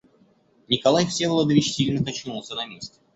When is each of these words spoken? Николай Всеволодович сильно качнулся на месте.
Николай 0.67 1.05
Всеволодович 1.05 1.73
сильно 1.73 2.03
качнулся 2.03 2.55
на 2.55 2.65
месте. 2.65 2.99